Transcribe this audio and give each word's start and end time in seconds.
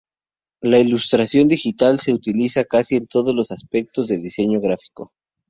La 0.63 0.79
Ilustración 0.79 1.47
digital 1.47 1.99
se 1.99 2.11
utiliza 2.11 2.61
en 2.61 2.65
casi 2.67 3.05
todos 3.05 3.35
los 3.35 3.51
aspectos 3.51 4.07
de 4.07 4.17
diseño 4.17 4.59
gráfico. 4.59 5.11